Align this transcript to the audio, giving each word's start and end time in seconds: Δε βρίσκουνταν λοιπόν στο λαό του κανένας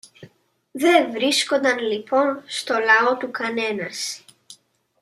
Δε 0.71 1.07
βρίσκουνταν 1.07 1.77
λοιπόν 1.79 2.43
στο 2.45 2.73
λαό 2.77 3.17
του 3.17 3.31
κανένας 3.31 4.23